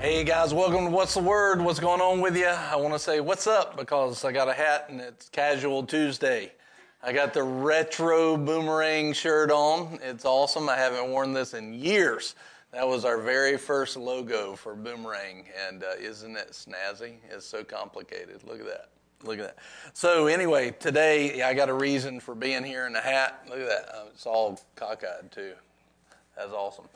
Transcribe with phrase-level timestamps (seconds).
[0.00, 1.60] Hey guys, welcome to What's the Word?
[1.60, 2.46] What's going on with you?
[2.46, 6.52] I want to say what's up because I got a hat and it's Casual Tuesday.
[7.02, 9.98] I got the retro boomerang shirt on.
[10.02, 10.70] It's awesome.
[10.70, 12.34] I haven't worn this in years.
[12.72, 17.16] That was our very first logo for Boomerang, and uh, isn't it snazzy?
[17.28, 18.42] It's so complicated.
[18.44, 18.88] Look at that.
[19.22, 19.58] Look at that.
[19.92, 23.42] So anyway, today I got a reason for being here in the hat.
[23.50, 23.94] Look at that.
[23.94, 25.52] Uh, it's all cockeyed too.
[26.40, 26.86] That's awesome.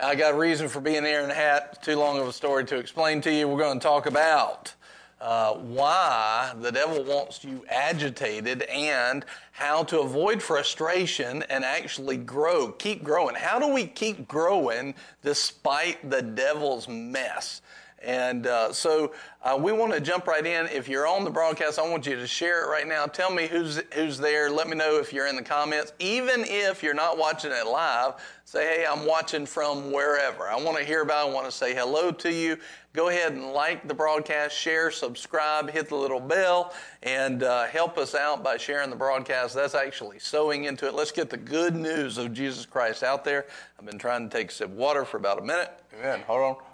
[0.00, 1.82] I got a reason for being here in the hat.
[1.82, 3.46] Too long of a story to explain to you.
[3.46, 4.72] We're going to talk about
[5.20, 12.72] uh, why the devil wants you agitated and how to avoid frustration and actually grow,
[12.72, 13.34] keep growing.
[13.34, 17.60] How do we keep growing despite the devil's mess?
[18.02, 19.12] And uh, so
[19.44, 20.66] uh, we want to jump right in.
[20.68, 23.04] If you're on the broadcast, I want you to share it right now.
[23.04, 24.50] Tell me who's who's there.
[24.50, 25.92] Let me know if you're in the comments.
[25.98, 28.14] Even if you're not watching it live,
[28.46, 31.26] say, "Hey, I'm watching from wherever." I want to hear about.
[31.26, 31.30] it.
[31.30, 32.56] I want to say hello to you.
[32.94, 37.98] Go ahead and like the broadcast, share, subscribe, hit the little bell, and uh, help
[37.98, 39.54] us out by sharing the broadcast.
[39.54, 40.94] That's actually sowing into it.
[40.94, 43.44] Let's get the good news of Jesus Christ out there.
[43.78, 45.70] I've been trying to take a sip of water for about a minute.
[45.98, 46.22] Amen.
[46.26, 46.73] Hold on.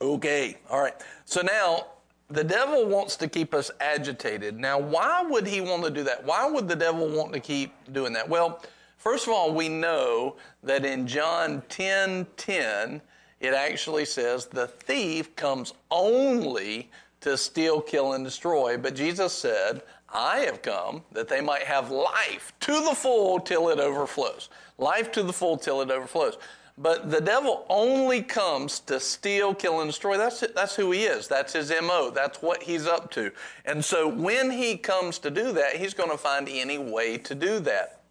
[0.00, 0.94] Okay, all right.
[1.24, 1.86] So now
[2.30, 4.58] the devil wants to keep us agitated.
[4.58, 6.24] Now, why would he want to do that?
[6.24, 8.28] Why would the devil want to keep doing that?
[8.28, 8.62] Well,
[8.96, 13.00] first of all, we know that in John 10 10,
[13.40, 18.76] it actually says the thief comes only to steal, kill, and destroy.
[18.76, 19.82] But Jesus said,
[20.12, 24.48] I have come that they might have life to the full till it overflows.
[24.78, 26.38] Life to the full till it overflows.
[26.80, 30.16] But the devil only comes to steal, kill, and destroy.
[30.16, 31.26] That's, that's who he is.
[31.26, 32.10] That's his MO.
[32.10, 33.32] That's what he's up to.
[33.64, 37.34] And so when he comes to do that, he's going to find any way to
[37.34, 38.02] do that.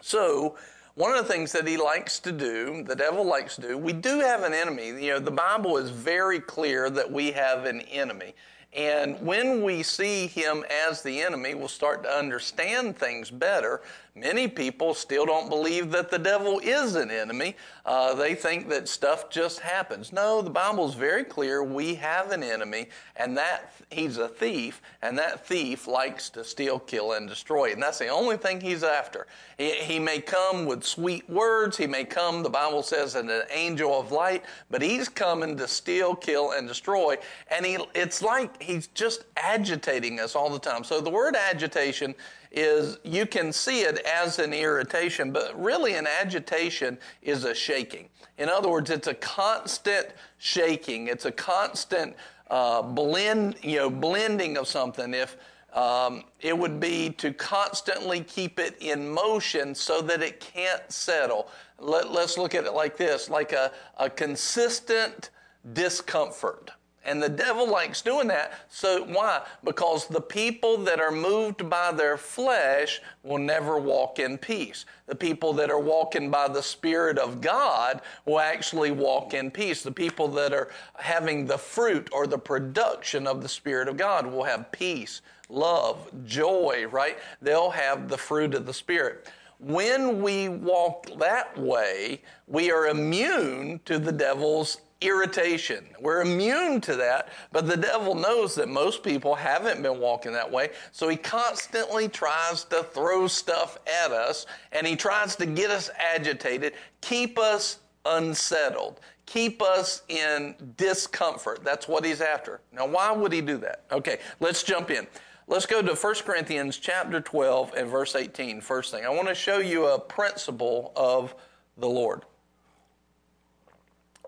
[0.00, 0.56] So,
[0.94, 3.92] one of the things that he likes to do, the devil likes to do, we
[3.92, 4.88] do have an enemy.
[4.88, 8.34] You know, the Bible is very clear that we have an enemy.
[8.72, 13.82] And when we see him as the enemy, we'll start to understand things better.
[14.16, 17.56] Many people still don't believe that the devil is an enemy.
[17.84, 20.12] Uh, they think that stuff just happens.
[20.12, 21.64] No, the Bible is very clear.
[21.64, 26.78] We have an enemy, and that he's a thief, and that thief likes to steal,
[26.78, 27.72] kill, and destroy.
[27.72, 29.26] And that's the only thing he's after.
[29.58, 31.76] He, he may come with sweet words.
[31.76, 35.66] He may come, the Bible says, as an angel of light, but he's coming to
[35.66, 37.16] steal, kill, and destroy.
[37.50, 40.84] And he, it's like he's just agitating us all the time.
[40.84, 42.14] So the word agitation
[42.54, 48.08] is you can see it as an irritation, but really an agitation is a shaking.
[48.38, 51.08] In other words, it's a constant shaking.
[51.08, 52.16] It's a constant
[52.50, 55.14] uh, blend, you know, blending of something.
[55.14, 55.36] If
[55.74, 61.48] um, it would be to constantly keep it in motion so that it can't settle.
[61.78, 65.30] Let, us look at it like this, like a, a consistent
[65.72, 66.70] discomfort.
[67.04, 68.54] And the devil likes doing that.
[68.70, 69.42] So why?
[69.62, 74.86] Because the people that are moved by their flesh will never walk in peace.
[75.06, 79.82] The people that are walking by the Spirit of God will actually walk in peace.
[79.82, 84.26] The people that are having the fruit or the production of the Spirit of God
[84.26, 85.20] will have peace,
[85.50, 87.18] love, joy, right?
[87.42, 89.28] They'll have the fruit of the Spirit
[89.60, 95.84] when we walk that way, we are immune to the devil's irritation.
[96.00, 100.50] We're immune to that, but the devil knows that most people haven't been walking that
[100.50, 105.70] way, so he constantly tries to throw stuff at us and he tries to get
[105.70, 111.64] us agitated, keep us unsettled, keep us in discomfort.
[111.64, 112.60] That's what he's after.
[112.72, 113.84] Now, why would he do that?
[113.92, 115.06] Okay, let's jump in.
[115.46, 118.62] Let's go to 1 Corinthians chapter 12 and verse 18.
[118.62, 121.34] First thing, I want to show you a principle of
[121.76, 122.22] the Lord.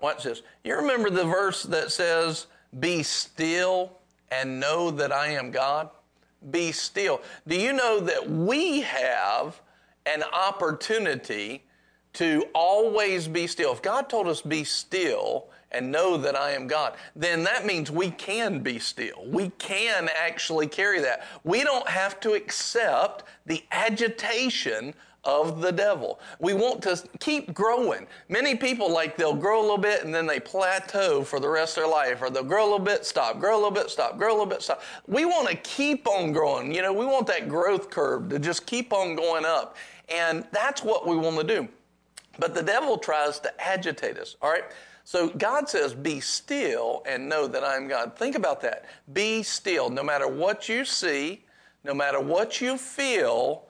[0.03, 0.43] Watch this.
[0.65, 2.47] You remember the verse that says,
[2.79, 3.93] Be still
[4.31, 5.91] and know that I am God?
[6.51, 7.23] Be still.
[7.47, 9.61] Do you know that we have
[10.05, 11.65] an opportunity
[12.15, 13.73] to always be still?
[13.73, 17.91] If God told us, Be still, and know that I am God, then that means
[17.91, 19.25] we can be still.
[19.27, 21.27] We can actually carry that.
[21.45, 24.95] We don't have to accept the agitation
[25.27, 26.21] of the devil.
[26.39, 28.07] We want to keep growing.
[28.28, 31.77] Many people like they'll grow a little bit and then they plateau for the rest
[31.77, 34.17] of their life, or they'll grow a little bit, stop, grow a little bit, stop,
[34.17, 34.83] grow a little bit, stop.
[35.07, 36.73] We want to keep on growing.
[36.73, 39.77] You know, we want that growth curve to just keep on going up.
[40.09, 41.69] And that's what we want to do.
[42.39, 44.65] But the devil tries to agitate us, all right?
[45.05, 48.17] So God says, Be still and know that I am God.
[48.17, 48.84] Think about that.
[49.13, 49.89] Be still.
[49.89, 51.45] No matter what you see,
[51.84, 53.66] no matter what you feel,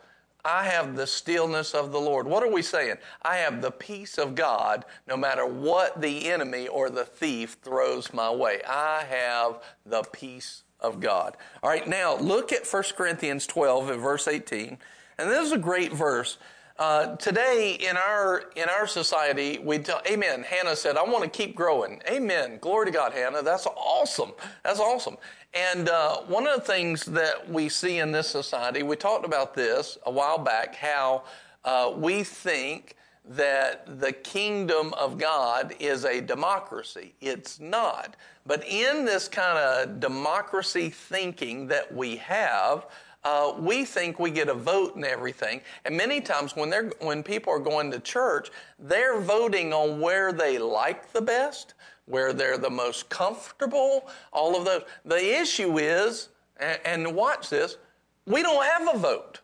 [0.46, 2.28] I have the stillness of the Lord.
[2.28, 2.98] What are we saying?
[3.22, 8.14] I have the peace of God no matter what the enemy or the thief throws
[8.14, 8.60] my way.
[8.66, 11.37] I have the peace of God.
[11.64, 14.78] All right, now look at 1 Corinthians 12 and verse 18.
[15.19, 16.38] And this is a great verse.
[16.78, 20.43] Uh, today in our in our society, we tell, Amen.
[20.43, 22.58] Hannah said, "I want to keep growing." Amen.
[22.61, 23.43] Glory to God, Hannah.
[23.43, 24.32] That's awesome.
[24.62, 25.17] That's awesome.
[25.55, 29.55] And uh, one of the things that we see in this society, we talked about
[29.55, 31.25] this a while back, how
[31.64, 32.94] uh, we think
[33.29, 37.14] that the kingdom of God is a democracy.
[37.22, 38.17] It's not.
[38.44, 42.87] But in this kind of democracy thinking that we have,
[43.26, 45.61] uh, we think we get a vote and everything.
[45.84, 50.32] And many times when they're when people are going to church, they're voting on where
[50.32, 51.75] they like the best,
[52.05, 54.82] where they're the most comfortable, all of those.
[55.05, 56.28] The issue is,
[56.58, 57.78] and, and watch this,
[58.26, 59.40] we don't have a vote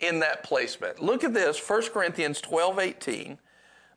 [0.00, 1.02] in that placement.
[1.02, 3.38] Look at this, 1 Corinthians 12, 18.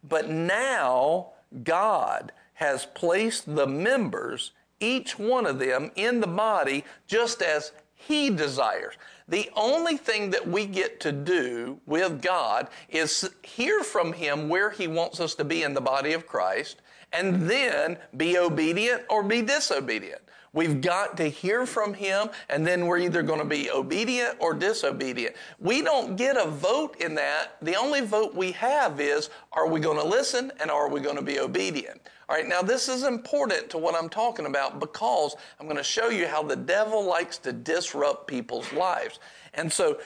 [0.07, 1.33] But now
[1.63, 7.73] God has placed the members, each one of them, in the body just as
[8.07, 8.95] he desires.
[9.27, 14.69] The only thing that we get to do with God is hear from Him where
[14.69, 16.81] He wants us to be in the body of Christ
[17.13, 20.21] and then be obedient or be disobedient.
[20.53, 24.53] We've got to hear from him, and then we're either going to be obedient or
[24.53, 25.35] disobedient.
[25.59, 27.55] We don't get a vote in that.
[27.61, 31.15] The only vote we have is are we going to listen and are we going
[31.15, 32.01] to be obedient?
[32.27, 35.83] All right, now this is important to what I'm talking about because I'm going to
[35.83, 39.19] show you how the devil likes to disrupt people's lives.
[39.53, 39.99] And so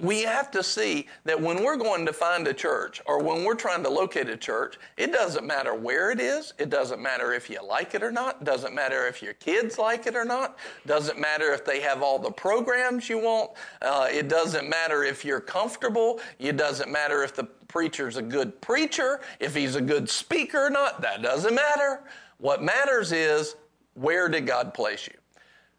[0.00, 3.54] we have to see that when we're going to find a church or when we're
[3.54, 6.54] trying to locate a church, it doesn't matter where it is.
[6.58, 8.42] It doesn't matter if you like it or not.
[8.42, 10.58] Doesn't matter if your kids like it or not.
[10.86, 13.50] Doesn't matter if they have all the programs you want.
[13.82, 16.20] Uh, it doesn't matter if you're comfortable.
[16.38, 20.70] It doesn't matter if the preacher's a good preacher, if he's a good speaker or
[20.70, 21.02] not.
[21.02, 22.02] That doesn't matter.
[22.38, 23.56] What matters is
[23.94, 25.14] where did God place you?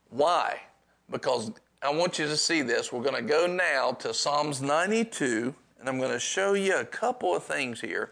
[0.10, 0.62] Why?
[1.10, 1.52] Because
[1.84, 2.94] I want you to see this.
[2.94, 6.86] We're going to go now to Psalms 92, and I'm going to show you a
[6.86, 8.10] couple of things here.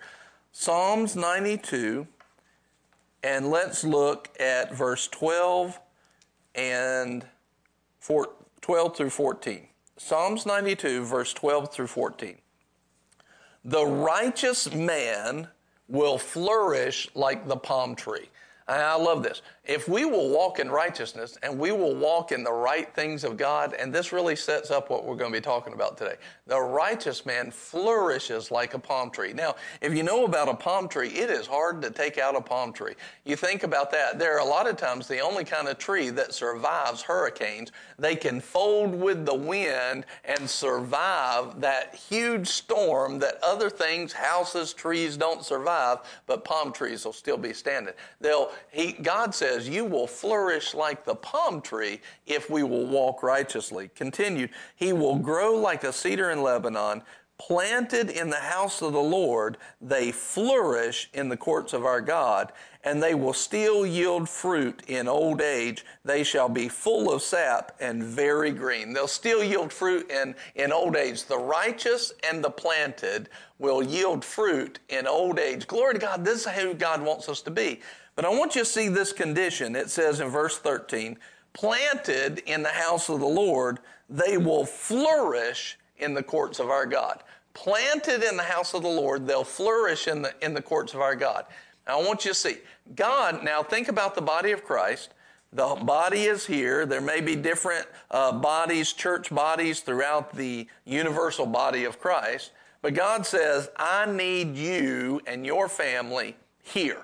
[0.51, 2.05] Psalms 92,
[3.23, 5.79] and let's look at verse 12
[6.53, 7.25] and
[8.01, 8.27] 4,
[8.59, 9.67] 12 through 14.
[9.95, 12.39] Psalms 92, verse 12 through 14.
[13.63, 15.47] The righteous man
[15.87, 18.27] will flourish like the palm tree.
[18.67, 19.41] I love this.
[19.63, 23.37] If we will walk in righteousness and we will walk in the right things of
[23.37, 26.15] God, and this really sets up what we're going to be talking about today.
[26.47, 29.33] The righteous man flourishes like a palm tree.
[29.33, 32.41] Now, if you know about a palm tree, it is hard to take out a
[32.41, 32.95] palm tree.
[33.23, 34.17] You think about that.
[34.17, 37.71] There are a lot of times the only kind of tree that survives hurricanes.
[37.99, 44.73] They can fold with the wind and survive that huge storm that other things, houses,
[44.73, 47.93] trees don't survive, but palm trees will still be standing.
[48.19, 52.85] They'll, he, God says, says, You will flourish like the palm tree if we will
[52.85, 53.89] walk righteously.
[53.95, 57.03] Continued, He will grow like a cedar in Lebanon,
[57.37, 59.57] planted in the house of the Lord.
[59.81, 62.53] They flourish in the courts of our God,
[62.83, 65.83] and they will still yield fruit in old age.
[66.05, 68.93] They shall be full of sap and very green.
[68.93, 71.25] They'll still yield fruit in, in old age.
[71.25, 75.67] The righteous and the planted will yield fruit in old age.
[75.67, 76.23] Glory to God.
[76.23, 77.81] This is who God wants us to be.
[78.15, 79.75] But I want you to see this condition.
[79.75, 81.17] It says in verse 13,
[81.53, 86.85] planted in the house of the Lord, they will flourish in the courts of our
[86.85, 87.23] God.
[87.53, 91.01] Planted in the house of the Lord, they'll flourish in the, in the courts of
[91.01, 91.45] our God.
[91.87, 92.57] Now, I want you to see,
[92.95, 95.13] God, now think about the body of Christ.
[95.53, 96.85] The body is here.
[96.85, 102.51] There may be different uh, bodies, church bodies throughout the universal body of Christ.
[102.81, 107.03] But God says, I need you and your family here.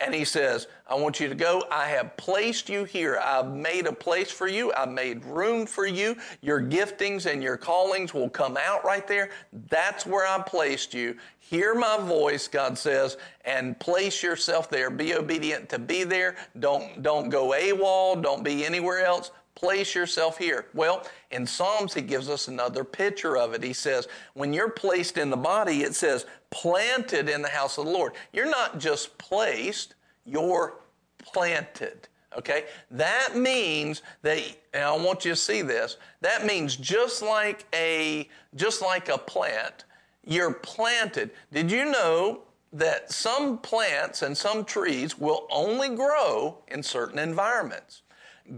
[0.00, 1.64] And he says, I want you to go.
[1.72, 3.18] I have placed you here.
[3.22, 4.72] I've made a place for you.
[4.74, 6.16] I've made room for you.
[6.40, 9.30] Your giftings and your callings will come out right there.
[9.68, 11.16] That's where I placed you.
[11.40, 14.88] Hear my voice, God says, and place yourself there.
[14.88, 16.36] Be obedient to be there.
[16.60, 18.22] Don't, don't go AWOL.
[18.22, 19.32] Don't be anywhere else.
[19.58, 20.66] Place yourself here.
[20.72, 23.62] Well, in Psalms, he gives us another picture of it.
[23.64, 27.86] He says, when you're placed in the body, it says, planted in the house of
[27.86, 28.12] the Lord.
[28.32, 30.76] You're not just placed, you're
[31.18, 32.06] planted.
[32.36, 32.66] Okay?
[32.92, 34.38] That means that
[34.72, 35.96] and I want you to see this.
[36.20, 39.86] That means just like a just like a plant,
[40.24, 41.30] you're planted.
[41.52, 48.02] Did you know that some plants and some trees will only grow in certain environments?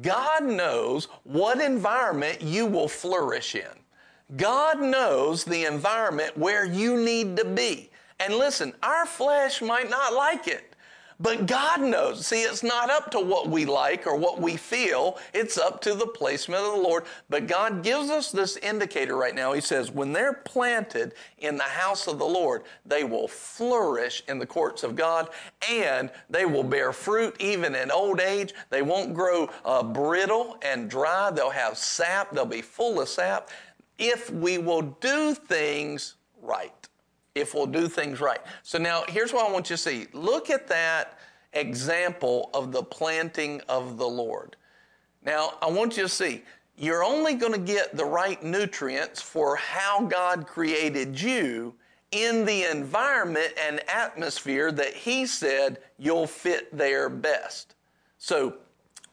[0.03, 3.81] God knows what environment you will flourish in.
[4.37, 7.91] God knows the environment where you need to be.
[8.21, 10.70] And listen, our flesh might not like it.
[11.23, 12.27] But God knows.
[12.27, 15.19] See, it's not up to what we like or what we feel.
[15.35, 17.05] It's up to the placement of the Lord.
[17.29, 19.53] But God gives us this indicator right now.
[19.53, 24.39] He says, when they're planted in the house of the Lord, they will flourish in
[24.39, 25.29] the courts of God
[25.71, 28.55] and they will bear fruit even in old age.
[28.71, 31.31] They won't grow uh, brittle and dry.
[31.31, 32.31] They'll have sap.
[32.31, 33.51] They'll be full of sap
[33.99, 36.89] if we will do things right
[37.35, 38.41] if we'll do things right.
[38.63, 40.07] So now here's what I want you to see.
[40.13, 41.19] Look at that
[41.53, 44.57] example of the planting of the Lord.
[45.25, 46.43] Now I want you to see
[46.77, 51.75] you're only going to get the right nutrients for how God created you
[52.11, 57.75] in the environment and atmosphere that He said you'll fit there best.
[58.17, 58.57] So,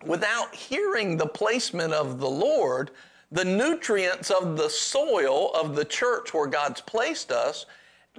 [0.06, 2.92] without hearing the placement of the Lord,
[3.32, 7.66] the nutrients of the soil of the church where God's placed us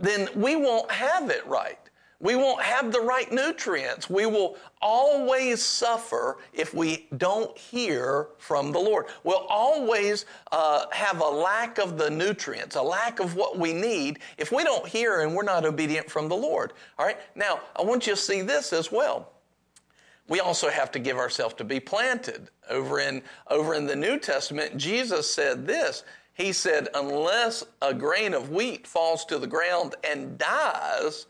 [0.01, 1.79] then we won't have it right.
[2.21, 4.11] We won't have the right nutrients.
[4.11, 9.07] We will always suffer if we don't hear from the Lord.
[9.23, 14.19] We'll always uh, have a lack of the nutrients, a lack of what we need
[14.37, 16.73] if we don't hear and we're not obedient from the Lord.
[16.99, 17.19] All right?
[17.37, 19.31] Now, I want you to see this as well.
[20.27, 22.51] We also have to give ourselves to be planted.
[22.69, 26.05] Over in, over in the New Testament, Jesus said this
[26.39, 31.27] he said, unless a grain of wheat falls to the ground and dies,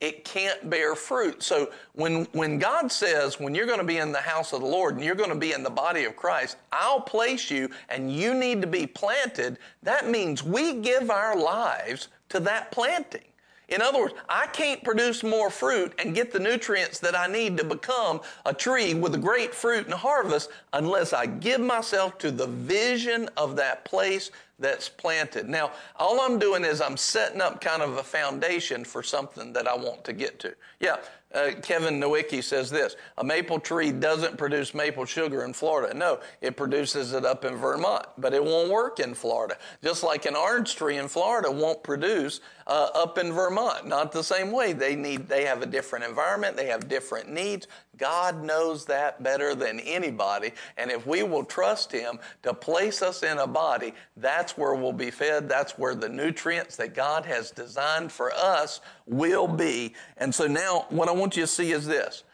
[0.00, 1.42] it can't bear fruit.
[1.42, 4.66] So when, when God says, when you're going to be in the house of the
[4.66, 8.12] Lord and you're going to be in the body of Christ, I'll place you and
[8.12, 13.22] you need to be planted, that means we give our lives to that planting.
[13.70, 17.56] In other words, I can't produce more fruit and get the nutrients that I need
[17.58, 22.32] to become a tree with a great fruit and harvest unless I give myself to
[22.32, 25.48] the vision of that place that's planted.
[25.48, 29.66] Now, all I'm doing is I'm setting up kind of a foundation for something that
[29.66, 30.54] I want to get to.
[30.78, 30.96] Yeah,
[31.32, 35.94] uh, Kevin Nowicki says this a maple tree doesn't produce maple sugar in Florida.
[35.94, 39.56] No, it produces it up in Vermont, but it won't work in Florida.
[39.82, 43.86] Just like an orange tree in Florida won't produce uh, up in Vermont.
[43.86, 44.72] Not the same way.
[44.72, 47.68] They need, they have a different environment, they have different needs.
[48.00, 50.52] God knows that better than anybody.
[50.78, 54.92] And if we will trust Him to place us in a body, that's where we'll
[54.92, 55.48] be fed.
[55.48, 59.94] That's where the nutrients that God has designed for us will be.
[60.16, 62.24] And so now, what I want you to see is this.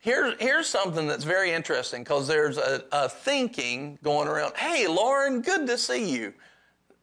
[0.00, 4.56] Here, here's something that's very interesting because there's a, a thinking going around.
[4.56, 6.34] Hey, Lauren, good to see you.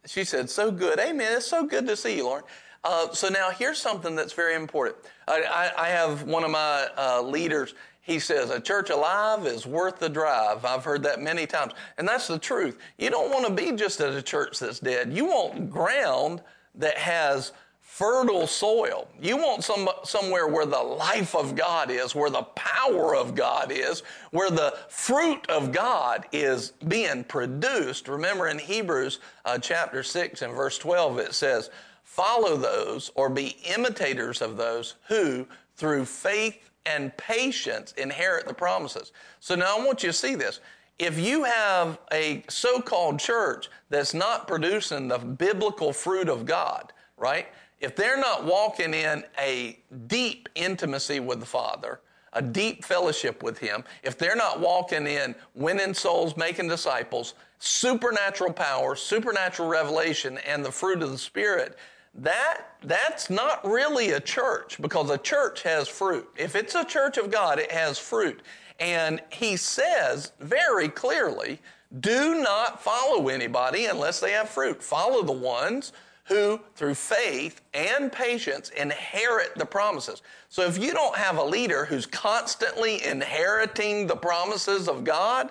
[0.06, 0.98] She said, So good.
[0.98, 1.36] Amen.
[1.36, 2.44] It's so good to see you, Lauren.
[2.84, 4.98] Uh, so now here's something that's very important.
[5.26, 5.42] I,
[5.76, 7.74] I, I have one of my uh, leaders.
[8.04, 10.66] He says, A church alive is worth the drive.
[10.66, 11.72] I've heard that many times.
[11.96, 12.78] And that's the truth.
[12.98, 15.10] You don't want to be just at a church that's dead.
[15.10, 16.42] You want ground
[16.74, 19.08] that has fertile soil.
[19.22, 23.72] You want some, somewhere where the life of God is, where the power of God
[23.72, 28.08] is, where the fruit of God is being produced.
[28.08, 31.70] Remember in Hebrews uh, chapter 6 and verse 12, it says,
[32.02, 35.46] Follow those or be imitators of those who,
[35.76, 39.12] through faith and patience, inherit the promises.
[39.40, 40.60] So now I want you to see this.
[40.98, 46.92] If you have a so called church that's not producing the biblical fruit of God,
[47.16, 47.48] right?
[47.84, 52.00] if they're not walking in a deep intimacy with the Father,
[52.32, 58.52] a deep fellowship with Him, if they're not walking in winning souls, making disciples, supernatural
[58.52, 61.76] power, supernatural revelation, and the fruit of the Spirit,
[62.16, 66.28] that that's not really a church because a church has fruit.
[66.36, 68.40] If it's a church of God, it has fruit.
[68.78, 71.60] And he says very clearly,
[72.00, 74.82] do not follow anybody unless they have fruit.
[74.82, 75.92] Follow the ones
[76.24, 80.22] who, through faith and patience, inherit the promises.
[80.48, 85.50] So if you don't have a leader who's constantly inheriting the promises of God,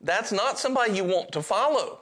[0.00, 2.01] that's not somebody you want to follow.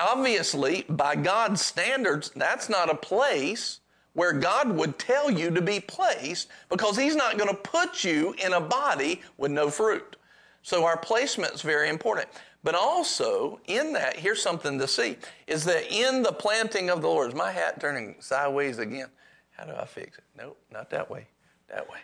[0.00, 3.80] Obviously, by God's standards, that's not a place
[4.14, 8.34] where God would tell you to be placed because He's not going to put you
[8.44, 10.16] in a body with no fruit.
[10.62, 12.28] So our placement is very important.
[12.62, 15.16] But also, in that, here's something to see
[15.46, 19.08] is that in the planting of the Lord, is my hat turning sideways again?
[19.50, 20.24] How do I fix it?
[20.36, 21.26] Nope, not that way.
[21.68, 21.98] That way.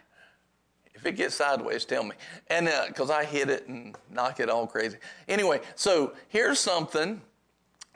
[0.95, 2.13] If it gets sideways, tell me.
[2.49, 4.97] And because uh, I hit it and knock it all crazy.
[5.29, 7.21] Anyway, so here's something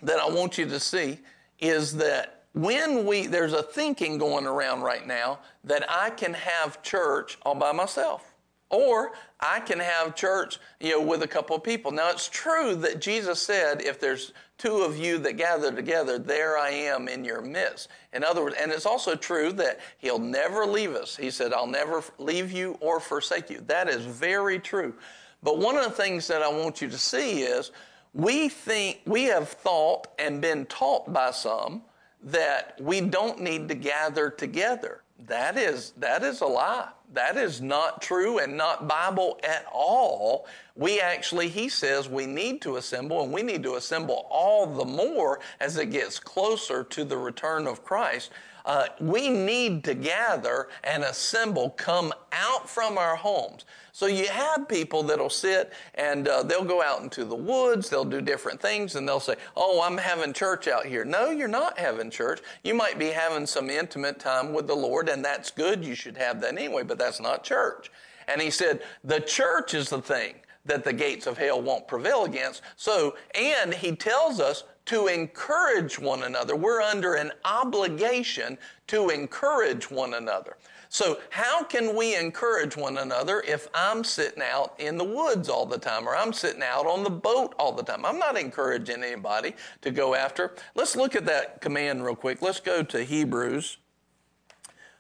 [0.02, 1.18] that I want you to see
[1.58, 6.82] is that when we, there's a thinking going around right now that I can have
[6.82, 8.26] church all by myself.
[8.72, 11.90] Or I can have church, you know, with a couple of people.
[11.90, 16.56] Now it's true that Jesus said, if there's two of you that gather together, there
[16.56, 17.88] I am in your midst.
[18.12, 21.16] In other words, and it's also true that he'll never leave us.
[21.16, 23.60] He said, I'll never leave you or forsake you.
[23.66, 24.94] That is very true.
[25.42, 27.72] But one of the things that I want you to see is
[28.14, 31.82] we think, we have thought and been taught by some
[32.22, 35.02] that we don't need to gather together.
[35.26, 36.88] That is, that is a lie.
[37.12, 40.46] That is not true and not Bible at all.
[40.76, 44.84] We actually, he says, we need to assemble and we need to assemble all the
[44.84, 48.30] more as it gets closer to the return of Christ.
[48.64, 53.64] Uh, we need to gather and assemble, come out from our homes.
[53.92, 58.04] So you have people that'll sit and uh, they'll go out into the woods, they'll
[58.04, 61.04] do different things, and they'll say, Oh, I'm having church out here.
[61.04, 62.40] No, you're not having church.
[62.62, 65.84] You might be having some intimate time with the Lord, and that's good.
[65.84, 67.90] You should have that anyway, but that's not church.
[68.28, 72.24] And he said, The church is the thing that the gates of hell won't prevail
[72.24, 72.62] against.
[72.76, 76.56] So, and he tells us to encourage one another.
[76.56, 80.56] We're under an obligation to encourage one another.
[80.88, 85.64] So, how can we encourage one another if I'm sitting out in the woods all
[85.64, 88.04] the time or I'm sitting out on the boat all the time?
[88.04, 90.56] I'm not encouraging anybody to go after.
[90.74, 92.42] Let's look at that command real quick.
[92.42, 93.76] Let's go to Hebrews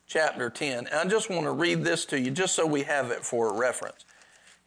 [0.06, 0.86] chapter 10.
[0.86, 3.52] And I just want to read this to you just so we have it for
[3.52, 4.04] reference.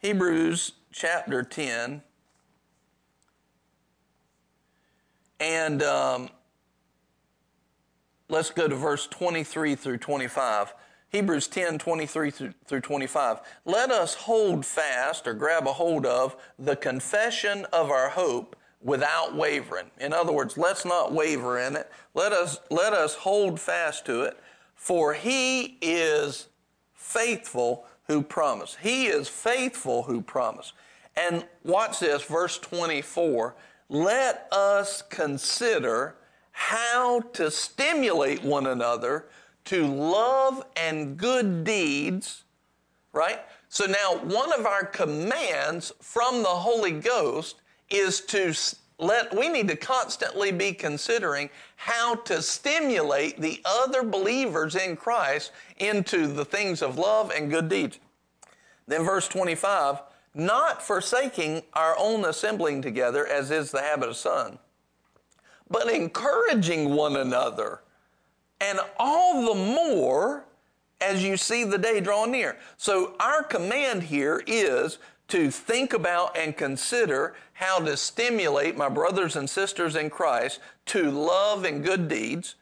[0.00, 2.02] Hebrews chapter 10.
[5.64, 6.28] And um,
[8.28, 10.74] let's go to verse 23 through 25.
[11.08, 13.40] Hebrews 10 23 through 25.
[13.64, 19.34] Let us hold fast or grab a hold of the confession of our hope without
[19.34, 19.90] wavering.
[19.98, 21.90] In other words, let's not waver in it.
[22.12, 24.38] Let us, let us hold fast to it,
[24.74, 26.48] for he is
[26.92, 28.76] faithful who promised.
[28.82, 30.74] He is faithful who promised.
[31.16, 33.54] And watch this, verse 24.
[33.88, 36.16] Let us consider
[36.52, 39.26] how to stimulate one another
[39.66, 42.44] to love and good deeds,
[43.12, 43.40] right?
[43.68, 47.56] So now one of our commands from the Holy Ghost
[47.90, 48.54] is to
[48.98, 55.52] let, we need to constantly be considering how to stimulate the other believers in Christ
[55.78, 57.98] into the things of love and good deeds.
[58.86, 59.98] Then verse 25,
[60.34, 64.58] not forsaking our own assembling together as is the habit of some,
[65.70, 67.80] but encouraging one another
[68.60, 70.44] and all the more
[71.00, 72.56] as you see the day draw near.
[72.76, 79.36] So our command here is to think about and consider how to stimulate my brothers
[79.36, 82.56] and sisters in Christ to love and good deeds.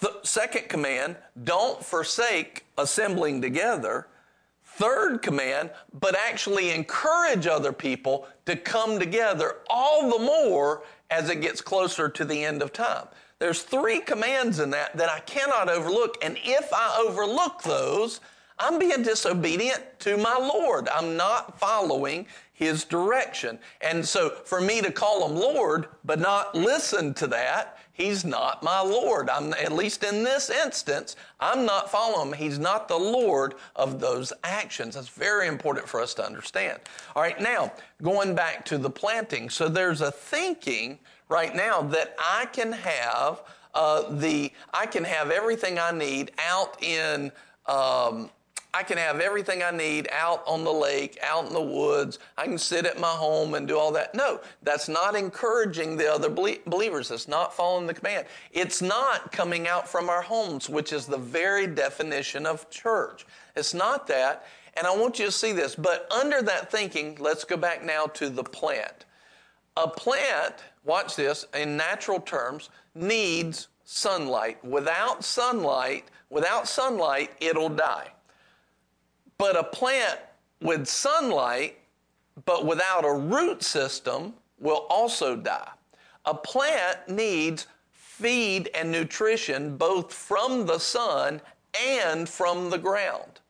[0.00, 4.06] The second command, don't forsake assembling together.
[4.78, 11.40] Third command, but actually encourage other people to come together all the more as it
[11.40, 13.08] gets closer to the end of time.
[13.40, 16.16] There's three commands in that that I cannot overlook.
[16.22, 18.20] And if I overlook those,
[18.60, 20.88] I'm being disobedient to my Lord.
[20.88, 23.58] I'm not following his direction.
[23.80, 28.62] And so for me to call him Lord, but not listen to that, he's not
[28.62, 29.28] my Lord.
[29.28, 32.38] I'm, at least in this instance, I'm not following him.
[32.38, 34.94] He's not the Lord of those actions.
[34.94, 36.78] That's very important for us to understand.
[37.14, 39.50] All right, now going back to the planting.
[39.50, 43.42] So there's a thinking right now that I can have
[43.74, 47.30] uh, the I can have everything I need out in
[47.66, 48.30] um,
[48.78, 52.20] I can have everything I need out on the lake, out in the woods.
[52.36, 54.14] I can sit at my home and do all that.
[54.14, 57.10] No, that's not encouraging the other believers.
[57.10, 58.26] It's not following the command.
[58.52, 63.26] It's not coming out from our homes, which is the very definition of church.
[63.56, 64.46] It's not that.
[64.74, 65.74] And I want you to see this.
[65.74, 69.06] But under that thinking, let's go back now to the plant.
[69.76, 74.64] A plant watch this, in natural terms, needs sunlight.
[74.64, 78.12] Without sunlight, without sunlight, it'll die.
[79.38, 80.18] But a plant
[80.60, 81.78] with sunlight,
[82.44, 85.70] but without a root system, will also die.
[86.24, 91.40] A plant needs feed and nutrition both from the sun
[91.80, 93.40] and from the ground.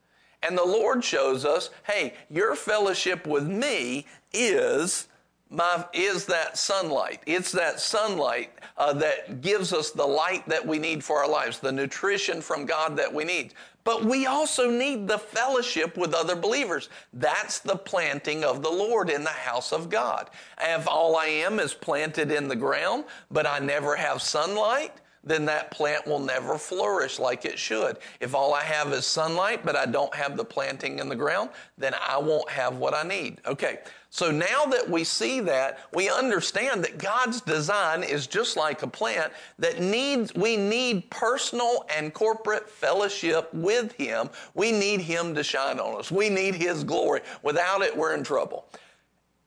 [0.42, 5.08] And the Lord shows us hey, your fellowship with me is
[5.50, 7.22] my, is that sunlight.
[7.26, 11.58] It's that sunlight uh, that gives us the light that we need for our lives,
[11.58, 13.54] the nutrition from God that we need.
[13.84, 16.90] But we also need the fellowship with other believers.
[17.14, 20.28] That's the planting of the Lord in the house of God.
[20.60, 24.92] If all I am is planted in the ground, but I never have sunlight,
[25.24, 27.98] then that plant will never flourish like it should.
[28.20, 31.50] If all I have is sunlight, but I don't have the planting in the ground,
[31.76, 33.40] then I won't have what I need.
[33.46, 38.82] Okay, so now that we see that, we understand that God's design is just like
[38.82, 44.30] a plant that needs, we need personal and corporate fellowship with Him.
[44.54, 46.10] We need Him to shine on us.
[46.10, 47.20] We need His glory.
[47.42, 48.64] Without it, we're in trouble.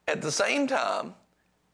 [0.07, 1.15] At the same time,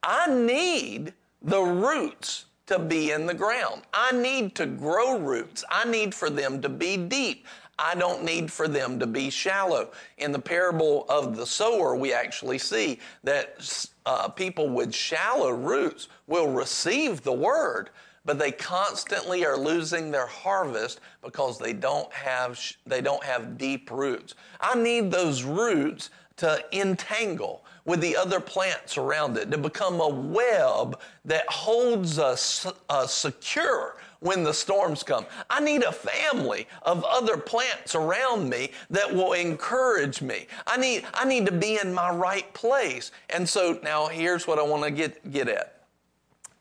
[0.02, 3.82] I need the roots to be in the ground.
[3.94, 5.64] I need to grow roots.
[5.70, 7.46] I need for them to be deep.
[7.80, 9.92] I don't need for them to be shallow.
[10.18, 16.08] In the parable of the sower, we actually see that uh, people with shallow roots
[16.26, 17.92] will receive the word,
[18.26, 23.92] but they constantly are losing their harvest because they don't have they don't have deep
[23.92, 24.34] roots.
[24.60, 30.10] I need those roots to entangle with the other plants around it, to become a
[30.10, 35.26] web that holds us uh, secure when the storms come.
[35.50, 40.48] I need a family of other plants around me that will encourage me.
[40.66, 43.12] I need, I need to be in my right place.
[43.30, 45.84] And so now here's what I want to get, get at.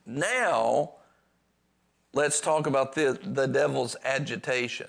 [0.04, 0.92] Now,
[2.12, 4.88] let's talk about the, the devil's agitation.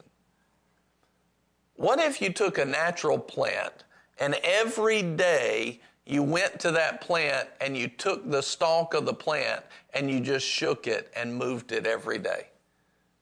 [1.75, 3.83] What if you took a natural plant
[4.19, 9.13] and every day you went to that plant and you took the stalk of the
[9.13, 12.47] plant and you just shook it and moved it every day.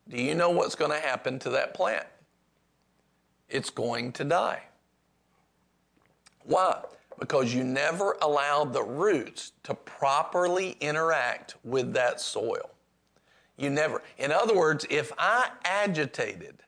[0.07, 2.05] Do you know what's going to happen to that plant?
[3.49, 4.61] It's going to die.
[6.43, 6.81] Why?
[7.19, 12.69] Because you never allowed the roots to properly interact with that soil.
[13.57, 14.01] You never.
[14.17, 16.61] In other words, if I agitated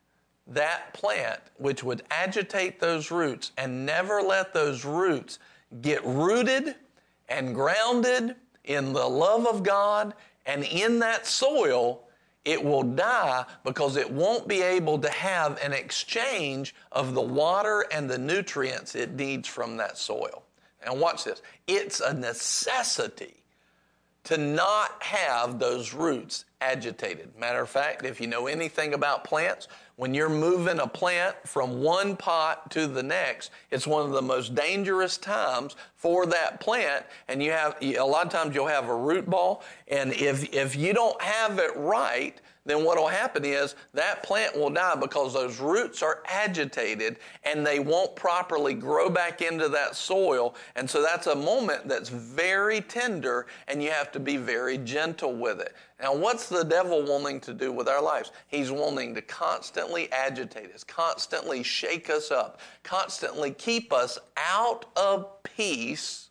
[0.47, 5.39] that plant, which would agitate those roots and never let those roots
[5.81, 6.75] get rooted
[7.27, 10.13] and grounded in the love of God
[10.45, 12.06] and in that soil,
[12.47, 17.85] it will die because it won't be able to have an exchange of the water
[17.91, 20.43] and the nutrients it needs from that soil.
[20.81, 23.36] And watch this it's a necessity
[24.27, 27.29] to not have those roots agitated.
[27.39, 31.81] Matter of fact, if you know anything about plants, when you're moving a plant from
[31.81, 37.05] one pot to the next, it's one of the most dangerous times for that plant.
[37.29, 39.63] And you have, a lot of times you'll have a root ball.
[39.87, 44.55] And if, if you don't have it right, then what will happen is that plant
[44.55, 49.95] will die because those roots are agitated and they won't properly grow back into that
[49.95, 50.53] soil.
[50.75, 55.33] And so that's a moment that's very tender and you have to be very gentle
[55.33, 55.73] with it.
[56.01, 58.31] Now, what's the devil wanting to do with our lives?
[58.47, 65.41] He's wanting to constantly agitate us, constantly shake us up, constantly keep us out of
[65.43, 66.26] peace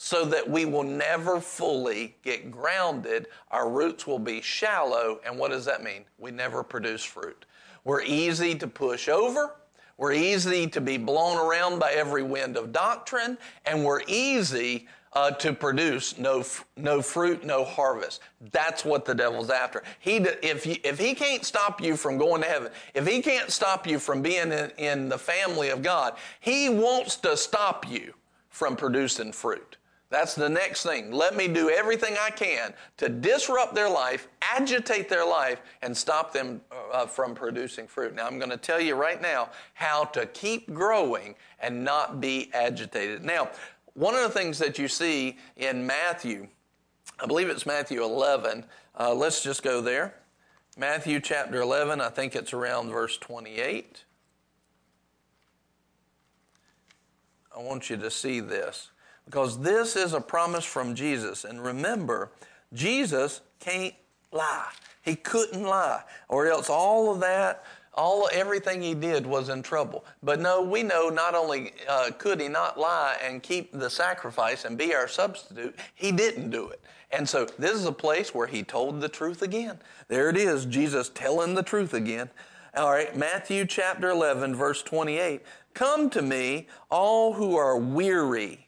[0.00, 3.26] so that we will never fully get grounded.
[3.50, 5.20] Our roots will be shallow.
[5.26, 6.04] And what does that mean?
[6.18, 7.44] We never produce fruit.
[7.82, 9.56] We're easy to push over.
[9.96, 13.36] We're easy to be blown around by every wind of doctrine.
[13.66, 16.44] And we're easy uh, to produce no,
[16.76, 18.20] no fruit, no harvest.
[18.52, 19.82] That's what the devil's after.
[19.98, 23.50] He, if, he, if he can't stop you from going to heaven, if he can't
[23.50, 28.14] stop you from being in, in the family of God, he wants to stop you
[28.48, 29.77] from producing fruit.
[30.10, 31.12] That's the next thing.
[31.12, 36.32] Let me do everything I can to disrupt their life, agitate their life, and stop
[36.32, 38.14] them uh, from producing fruit.
[38.14, 42.50] Now, I'm going to tell you right now how to keep growing and not be
[42.54, 43.22] agitated.
[43.22, 43.50] Now,
[43.92, 46.48] one of the things that you see in Matthew,
[47.20, 48.64] I believe it's Matthew 11.
[48.98, 50.14] Uh, let's just go there.
[50.78, 54.04] Matthew chapter 11, I think it's around verse 28.
[57.54, 58.90] I want you to see this
[59.28, 61.44] because this is a promise from Jesus.
[61.44, 62.30] And remember,
[62.72, 63.94] Jesus can't
[64.32, 64.70] lie.
[65.02, 67.62] He couldn't lie, or else all of that,
[67.92, 70.06] all everything he did was in trouble.
[70.22, 74.64] But no, we know not only uh, could he not lie and keep the sacrifice
[74.64, 76.80] and be our substitute, he didn't do it.
[77.10, 79.78] And so this is a place where he told the truth again.
[80.08, 82.30] There it is, Jesus telling the truth again.
[82.74, 85.42] All right, Matthew chapter 11, verse 28.
[85.74, 88.67] Come to me, all who are weary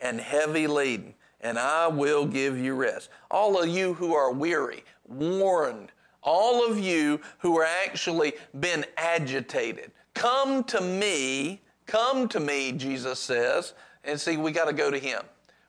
[0.00, 3.10] and heavy laden, and I will give you rest.
[3.30, 5.90] All of you who are weary, worn,
[6.22, 13.18] all of you who are actually been agitated, come to me, come to me, Jesus
[13.18, 13.74] says.
[14.04, 15.22] And see, we got to go to Him.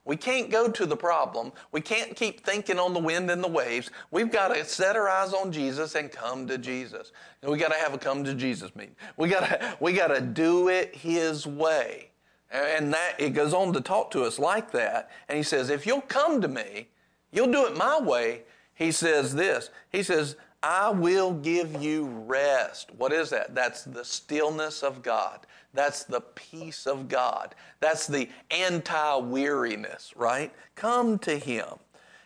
[0.05, 1.51] We can't go to the problem.
[1.71, 3.89] We can't keep thinking on the wind and the waves.
[4.11, 7.11] We've got to set our eyes on Jesus and come to Jesus.
[7.41, 8.95] And we got to have a come to Jesus meeting.
[9.17, 12.11] We got to we got to do it His way.
[12.55, 15.11] And that it goes on to talk to us like that.
[15.27, 16.87] And he says, if you'll come to me,
[17.31, 19.69] you'll do it my way, he says this.
[19.91, 22.89] He says, I will give you rest.
[22.97, 23.53] What is that?
[23.53, 25.45] That's the stillness of God.
[25.75, 27.53] That's the peace of God.
[27.81, 30.51] That's the anti weariness, right?
[30.75, 31.67] Come to Him.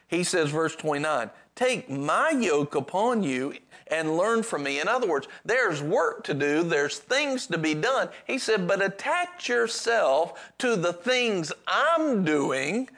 [0.07, 3.55] He says, verse 29, Take my yoke upon you
[3.89, 4.79] and learn from me.
[4.79, 8.09] In other words, there's work to do, there's things to be done.
[8.27, 12.89] He said, But attach yourself to the things I'm doing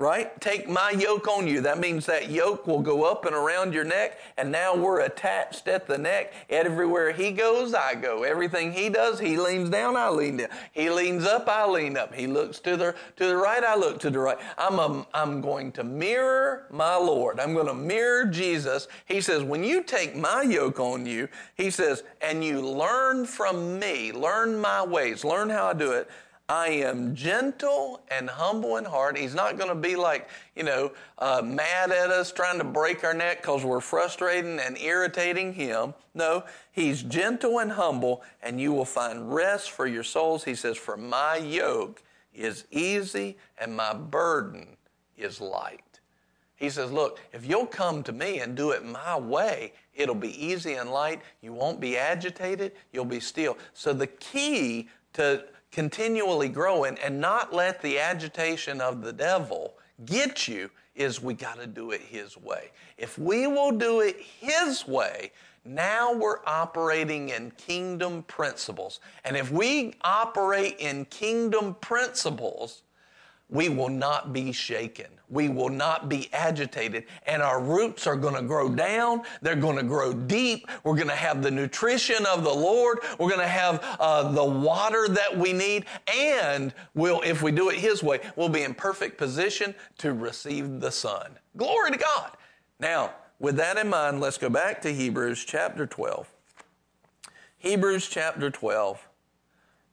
[0.00, 0.40] right?
[0.40, 1.60] Take my yoke on you.
[1.60, 5.68] That means that yoke will go up and around your neck, and now we're attached
[5.68, 6.32] at the neck.
[6.48, 8.22] Everywhere he goes, I go.
[8.22, 10.48] Everything he does, he leans down, I lean down.
[10.72, 12.14] He leans up, I lean up.
[12.14, 14.38] He looks to the to the right, I look to the right.
[14.56, 17.38] I'm a, I'm going to mirror my Lord.
[17.38, 18.88] I'm going to mirror Jesus.
[19.04, 23.78] He says, when you take my yoke on you, he says, and you learn from
[23.78, 26.08] me, learn my ways, learn how I do it
[26.50, 29.16] I am gentle and humble in heart.
[29.16, 33.04] He's not going to be like, you know, uh, mad at us, trying to break
[33.04, 35.94] our neck because we're frustrating and irritating him.
[36.12, 40.42] No, he's gentle and humble, and you will find rest for your souls.
[40.42, 42.02] He says, For my yoke
[42.34, 44.76] is easy and my burden
[45.16, 46.00] is light.
[46.56, 50.44] He says, Look, if you'll come to me and do it my way, it'll be
[50.44, 51.22] easy and light.
[51.42, 53.56] You won't be agitated, you'll be still.
[53.72, 60.48] So the key to continually growing and not let the agitation of the devil get
[60.48, 62.70] you is we got to do it his way.
[62.98, 65.32] If we will do it his way,
[65.64, 69.00] now we're operating in kingdom principles.
[69.24, 72.82] And if we operate in kingdom principles,
[73.50, 75.06] we will not be shaken.
[75.28, 77.04] We will not be agitated.
[77.26, 79.22] And our roots are going to grow down.
[79.42, 80.68] They're going to grow deep.
[80.82, 82.98] We're going to have the nutrition of the Lord.
[83.18, 85.86] We're going to have uh, the water that we need.
[86.12, 90.80] And we'll, if we do it His way, we'll be in perfect position to receive
[90.80, 91.38] the Son.
[91.56, 92.36] Glory to God.
[92.80, 96.28] Now, with that in mind, let's go back to Hebrews chapter 12.
[97.58, 99.06] Hebrews chapter 12.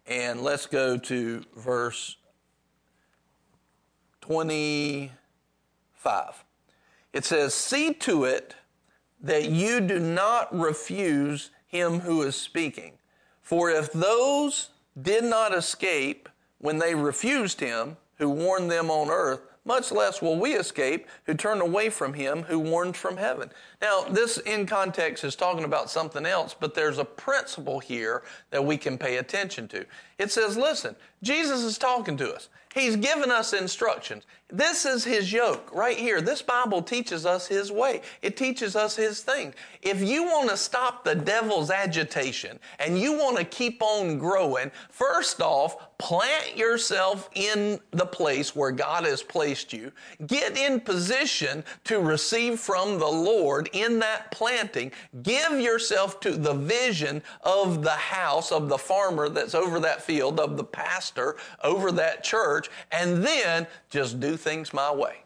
[0.07, 2.15] And let's go to verse
[4.27, 6.43] 25.
[7.13, 8.55] It says, See to it
[9.21, 12.97] that you do not refuse him who is speaking.
[13.41, 19.39] For if those did not escape when they refused him who warned them on earth,
[19.63, 23.49] much less will we escape who turn away from him who warned from heaven.
[23.81, 28.63] Now, this in context is talking about something else, but there's a principle here that
[28.63, 29.85] we can pay attention to.
[30.17, 32.49] It says, listen, Jesus is talking to us.
[32.77, 34.23] He's given us instructions.
[34.49, 36.21] This is his yoke right here.
[36.21, 38.01] This Bible teaches us his way.
[38.21, 39.53] It teaches us his thing.
[39.81, 44.71] If you want to stop the devil's agitation and you want to keep on growing,
[44.89, 49.91] first off, plant yourself in the place where God has placed you.
[50.27, 54.93] Get in position to receive from the Lord in that planting.
[55.23, 60.39] Give yourself to the vision of the house of the farmer that's over that field,
[60.39, 65.17] of the pastor over that church, and then just do things my way.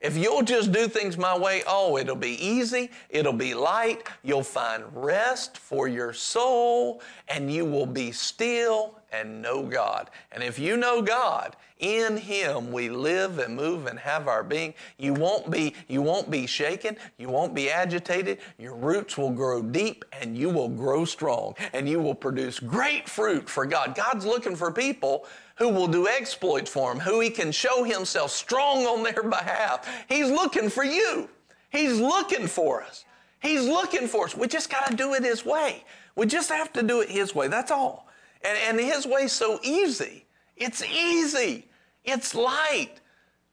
[0.00, 4.44] If you'll just do things my way, oh, it'll be easy, it'll be light, you'll
[4.44, 10.10] find rest for your soul, and you will be still and know God.
[10.32, 14.74] And if you know God, in him we live and move and have our being.
[14.96, 18.38] You won't be you won't be shaken, you won't be agitated.
[18.58, 23.08] Your roots will grow deep and you will grow strong and you will produce great
[23.08, 23.94] fruit for God.
[23.94, 28.30] God's looking for people who will do exploits for him, who he can show himself
[28.30, 29.88] strong on their behalf.
[30.08, 31.28] He's looking for you.
[31.70, 33.04] He's looking for us.
[33.40, 34.36] He's looking for us.
[34.36, 35.84] We just got to do it his way.
[36.16, 37.46] We just have to do it his way.
[37.48, 38.07] That's all.
[38.44, 40.24] And, and his way's so easy.
[40.56, 41.66] It's easy.
[42.04, 43.00] It's light.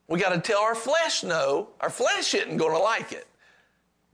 [0.08, 1.68] We got to tell our flesh no.
[1.80, 3.26] Our flesh isn't going to like it.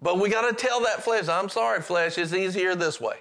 [0.00, 3.16] But we got to tell that flesh, I'm sorry, flesh, it's easier this way.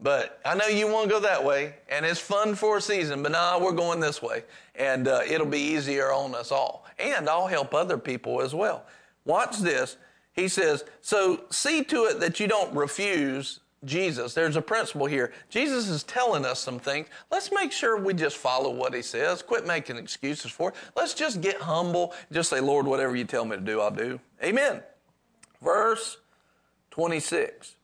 [0.00, 3.22] But I know you want to go that way, and it's fun for a season,
[3.22, 4.42] but nah, we're going this way.
[4.74, 6.86] And uh, it'll be easier on us all.
[6.98, 8.84] And I'll help other people as well.
[9.24, 9.96] Watch this.
[10.32, 14.34] He says, So see to it that you don't refuse Jesus.
[14.34, 15.32] There's a principle here.
[15.48, 17.08] Jesus is telling us some things.
[17.30, 19.42] Let's make sure we just follow what he says.
[19.42, 20.76] Quit making excuses for it.
[20.96, 22.14] Let's just get humble.
[22.30, 24.20] Just say, Lord, whatever you tell me to do, I'll do.
[24.42, 24.82] Amen.
[25.60, 26.18] Verse
[26.90, 27.74] 26.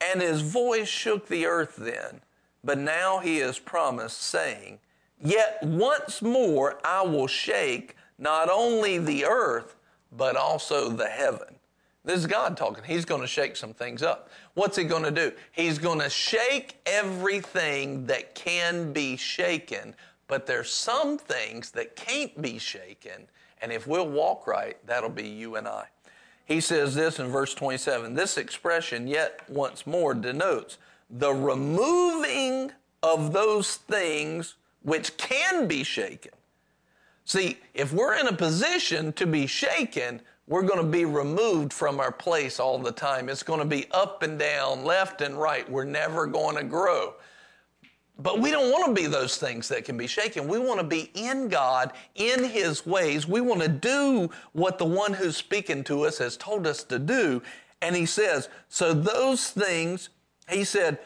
[0.00, 2.20] And his voice shook the earth then,
[2.62, 4.78] but now he has promised, saying,
[5.18, 9.76] Yet once more I will shake not only the earth,
[10.12, 11.56] but also the heaven.
[12.04, 12.84] This is God talking.
[12.84, 14.30] He's going to shake some things up.
[14.56, 15.32] What's he going to do?
[15.52, 19.94] He's going to shake everything that can be shaken,
[20.28, 23.28] but there's some things that can't be shaken.
[23.60, 25.84] And if we'll walk right, that'll be you and I.
[26.46, 30.78] he says this in verse 27 this expression, yet once more, denotes
[31.10, 36.32] the removing of those things which can be shaken.
[37.26, 41.98] See, if we're in a position to be shaken, we're going to be removed from
[41.98, 43.28] our place all the time.
[43.28, 45.68] It's going to be up and down, left and right.
[45.68, 47.14] We're never going to grow.
[48.18, 50.48] But we don't want to be those things that can be shaken.
[50.48, 53.26] We want to be in God, in His ways.
[53.26, 56.98] We want to do what the one who's speaking to us has told us to
[56.98, 57.42] do.
[57.82, 60.08] And He says, so those things,
[60.48, 60.98] He said,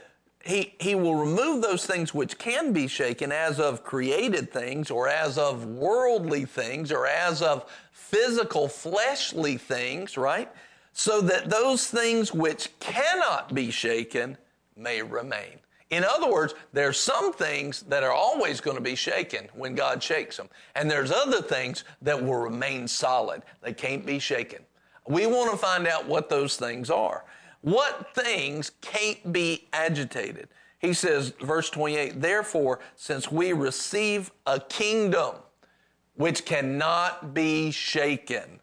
[0.43, 5.07] he, he will remove those things which can be shaken as of created things or
[5.07, 7.71] as of worldly things or as of
[8.11, 10.51] physical fleshly things, right?
[10.93, 14.37] So that those things which cannot be shaken
[14.77, 15.61] may remain.
[15.91, 20.03] In other words, there's some things that are always going to be shaken when God
[20.03, 20.49] shakes them.
[20.75, 23.43] And there's other things that will remain solid.
[23.63, 24.61] They can't be shaken.
[25.09, 27.25] We want to find out what those things are.
[27.63, 30.49] What things can't be agitated?
[30.79, 35.35] He says, verse 28, therefore, since we receive a kingdom
[36.15, 38.61] which cannot be shaken,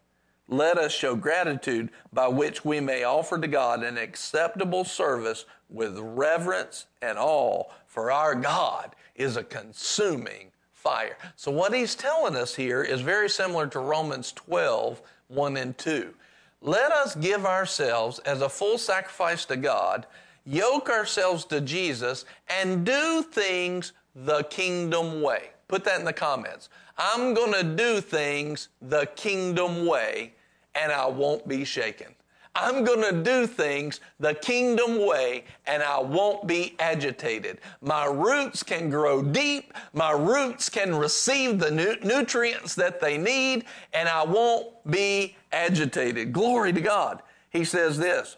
[0.48, 5.98] let us show gratitude by which we may offer to God an acceptable service with
[6.00, 11.18] reverence and awe, for our God is a consuming fire.
[11.36, 16.14] So, what he's telling us here is very similar to Romans 12 1 and 2.
[16.62, 20.08] Let us give ourselves as a full sacrifice to God,
[20.46, 25.50] yoke ourselves to Jesus, and do things the kingdom way.
[25.68, 26.70] Put that in the comments.
[26.98, 30.34] I'm going to do things the kingdom way,
[30.76, 32.16] and I won't be shaken.
[32.60, 37.60] I'm going to do things the kingdom way and I won't be agitated.
[37.82, 39.76] My roots can grow deep.
[39.94, 46.34] My roots can receive the nu- nutrients that they need and I won't be agitated.
[46.34, 47.22] Glory to God.
[47.52, 48.38] He says this.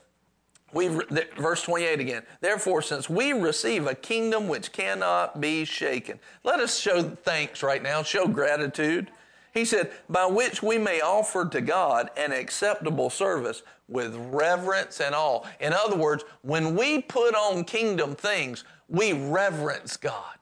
[0.73, 2.23] We verse 28 again.
[2.41, 7.81] Therefore, since we receive a kingdom which cannot be shaken, let us show thanks right
[7.81, 9.11] now, show gratitude.
[9.53, 15.15] He said, by which we may offer to God an acceptable service with reverence and
[15.15, 15.43] awe.
[15.59, 20.35] In other words, when we put on kingdom things, we reverence God.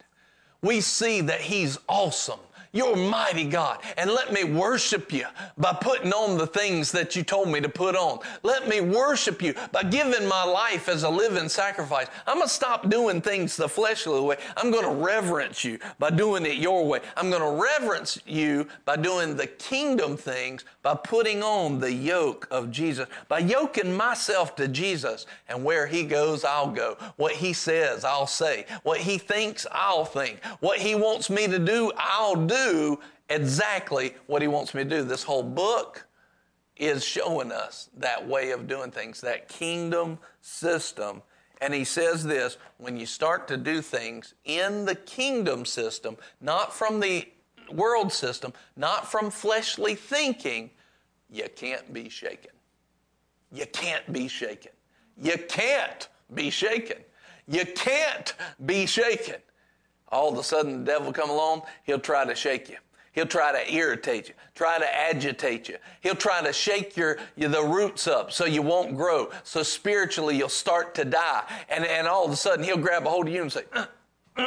[0.62, 2.40] We see that He's awesome.
[2.74, 3.80] You're mighty God.
[3.98, 5.26] And let me worship you
[5.58, 8.20] by putting on the things that you told me to put on.
[8.44, 12.08] Let me worship you by giving my life as a living sacrifice.
[12.26, 14.38] I'm going to stop doing things the fleshly way.
[14.56, 17.00] I'm going to reverence you by doing it your way.
[17.16, 22.48] I'm going to reverence you by doing the kingdom things, by putting on the yoke
[22.52, 25.26] of Jesus, by yoking myself to Jesus.
[25.48, 26.98] And where he goes, I'll go.
[27.16, 28.66] What he says, I'll say.
[28.84, 30.44] What he thinks, I'll think.
[30.60, 32.57] What he wants me to do, I'll do
[33.30, 35.04] exactly what he wants me to do.
[35.04, 36.06] This whole book
[36.76, 41.22] is showing us that way of doing things, that kingdom system.
[41.60, 46.74] And he says this when you start to do things in the kingdom system, not
[46.74, 47.28] from the
[47.72, 50.70] world system, not from fleshly thinking,
[51.30, 52.52] you can't be shaken.
[53.52, 54.72] You can't be shaken.
[55.20, 56.98] You can't be shaken.
[57.48, 59.38] You can't be shaken
[60.10, 62.78] all of a sudden the devil come along, he'll try to shake you.
[63.18, 65.78] He'll try to irritate you, try to agitate you.
[66.02, 69.32] He'll try to shake your, your, the roots up so you won't grow.
[69.44, 71.44] So spiritually you'll start to die.
[71.68, 73.86] And, and all of a sudden he'll grab a hold of you and say, uh,
[74.36, 74.46] uh,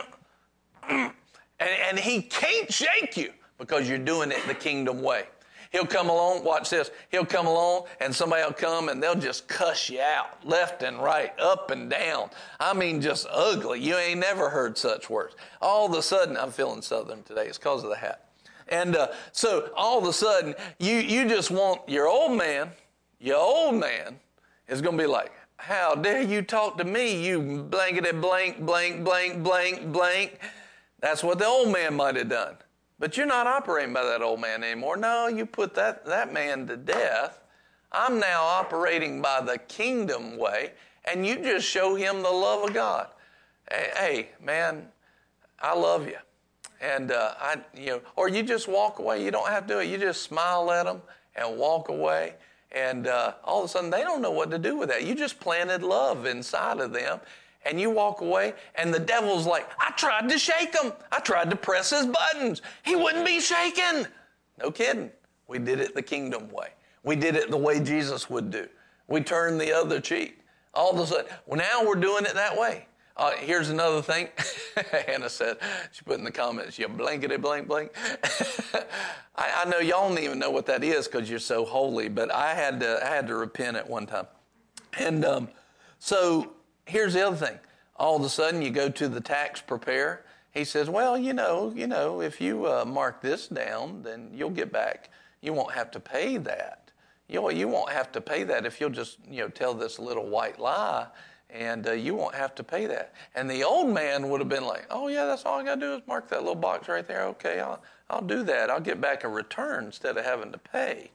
[0.89, 1.11] uh,
[1.59, 5.25] and, and he can't shake you because you're doing it the kingdom way.
[5.71, 6.91] He'll come along, watch this.
[7.11, 10.99] He'll come along and somebody will come and they'll just cuss you out left and
[10.99, 12.31] right, up and down.
[12.59, 13.81] I mean, just ugly.
[13.81, 15.37] You ain't never heard such words.
[15.63, 17.47] All of a sudden, I'm feeling southern today.
[17.47, 18.27] It's because of the hat.
[18.67, 22.71] And uh, so all of a sudden, you, you just want your old man,
[23.21, 24.19] your old man
[24.67, 29.05] is going to be like, how dare you talk to me, you blankety blank, blank,
[29.05, 30.41] blank, blank, blank.
[31.01, 32.57] That's what the old man might have done.
[33.01, 34.99] But you're not operating by that old man anymore.
[34.99, 37.43] No, you put that, that man to death.
[37.91, 40.73] I'm now operating by the kingdom way,
[41.07, 43.09] and you just show him the love of God.
[43.69, 44.87] Hey, hey man,
[45.61, 46.19] I love you.
[46.81, 49.25] And uh, I, you know, or you just walk away.
[49.25, 49.89] You don't have to do it.
[49.89, 51.03] You just smile at them
[51.37, 52.35] and walk away.
[52.73, 55.05] And uh, all of a sudden, they don't know what to do with that.
[55.05, 57.21] You just planted love inside of them,
[57.65, 60.93] and you walk away, and the devil's like, I tried to shake him.
[61.13, 62.63] I tried to press his buttons.
[62.83, 64.07] He wouldn't be shaken.
[64.59, 65.11] No kidding.
[65.47, 66.69] We did it the kingdom way.
[67.03, 68.69] We did it the way Jesus would do.
[69.09, 70.39] We turned the other cheek.
[70.73, 72.87] All of a sudden, well, now we're doing it that way.
[73.17, 74.29] Uh, here's another thing.
[75.07, 75.59] Hannah said,
[75.91, 77.91] she put in the comments, you blankety blank blank.
[79.37, 82.33] I, I, know y'all don't even know what that is because you're so holy, but
[82.33, 84.27] I had to, I had to repent at one time.
[84.99, 85.49] And um,
[85.99, 86.53] so
[86.91, 87.59] here's the other thing.
[87.97, 90.25] All of a sudden, you go to the tax preparer.
[90.53, 94.51] He says, well, you know, you know, if you uh, mark this down, then you'll
[94.51, 95.11] get back.
[95.41, 96.91] You won't have to pay that.
[97.29, 100.29] You, you won't have to pay that if you'll just, you know, tell this little
[100.29, 101.07] white lie
[101.53, 103.13] and uh, you won't have to pay that.
[103.35, 105.81] And the old man would have been like, "Oh yeah, that's all I got to
[105.81, 107.25] do is mark that little box right there.
[107.27, 108.71] Okay, I'll I'll do that.
[108.71, 111.11] I'll get back a return instead of having to pay."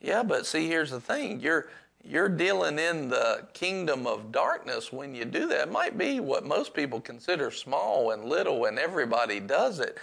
[0.00, 1.68] Yeah, but see, here's the thing: you're
[2.04, 5.68] you're dealing in the kingdom of darkness when you do that.
[5.68, 9.98] It might be what most people consider small and little, and everybody does it,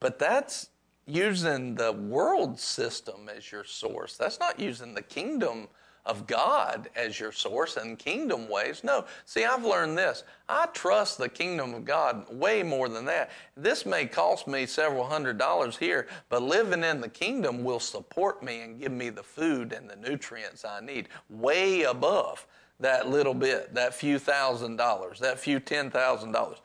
[0.00, 0.70] but that's
[1.06, 4.16] using the world system as your source.
[4.16, 5.68] That's not using the kingdom
[6.06, 8.82] of God as your source and kingdom ways.
[8.84, 9.04] No.
[9.24, 10.24] See, I've learned this.
[10.48, 13.30] I trust the kingdom of God way more than that.
[13.56, 18.42] This may cost me several hundred dollars here, but living in the kingdom will support
[18.42, 22.46] me and give me the food and the nutrients I need way above
[22.80, 26.58] that little bit, that few thousand dollars, that few ten thousand dollars.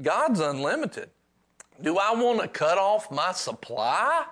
[0.00, 1.10] God's unlimited.
[1.82, 4.24] Do I want to cut off my supply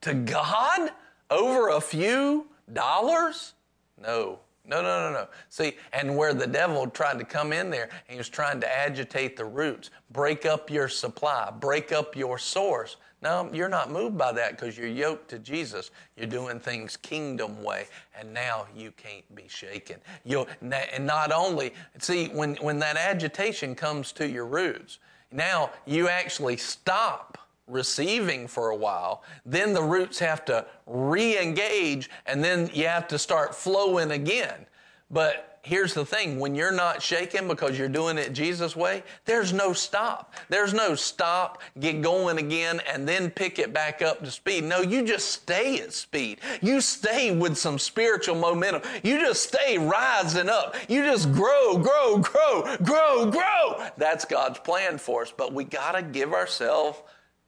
[0.00, 0.90] to God
[1.30, 3.54] over a few dollars?
[4.00, 4.40] No.
[4.68, 5.28] No, no, no, no.
[5.48, 9.34] See, and where the devil tried to come in there, he was trying to agitate
[9.34, 12.96] the roots, break up your supply, break up your source.
[13.22, 15.90] No, you're not moved by that because you're yoked to Jesus.
[16.16, 17.86] You're doing things kingdom way,
[18.16, 19.96] and now you can't be shaken.
[20.24, 24.98] you and not only, see, when, when that agitation comes to your roots,
[25.32, 27.37] now you actually stop
[27.68, 33.08] receiving for a while, then the roots have to re engage and then you have
[33.08, 34.66] to start flowing again.
[35.10, 39.52] But here's the thing when you're not shaking because you're doing it Jesus' way, there's
[39.52, 40.34] no stop.
[40.48, 44.64] There's no stop, get going again, and then pick it back up to speed.
[44.64, 46.40] No, you just stay at speed.
[46.62, 48.82] You stay with some spiritual momentum.
[49.02, 50.74] You just stay rising up.
[50.88, 53.88] You just grow, grow, grow, grow, grow.
[53.96, 55.32] That's God's plan for us.
[55.36, 56.98] But we got to give ourselves